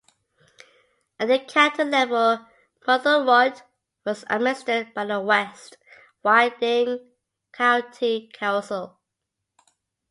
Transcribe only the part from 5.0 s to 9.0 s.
the West Riding County Council.